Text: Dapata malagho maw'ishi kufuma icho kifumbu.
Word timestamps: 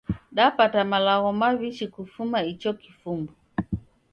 Dapata 0.35 0.79
malagho 0.91 1.29
maw'ishi 1.41 1.85
kufuma 1.95 2.37
icho 2.51 2.71
kifumbu. 2.81 3.33